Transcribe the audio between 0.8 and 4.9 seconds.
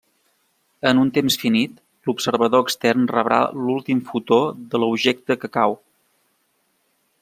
En un temps finit, l'observador extern rebrà l'últim fotó de